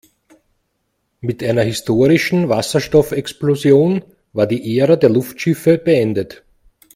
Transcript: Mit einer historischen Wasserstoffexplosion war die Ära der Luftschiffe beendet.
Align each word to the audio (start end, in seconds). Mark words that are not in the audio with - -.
Mit 1.19 1.43
einer 1.43 1.61
historischen 1.61 2.49
Wasserstoffexplosion 2.49 4.03
war 4.33 4.47
die 4.47 4.79
Ära 4.79 4.95
der 4.95 5.11
Luftschiffe 5.11 5.77
beendet. 5.77 6.43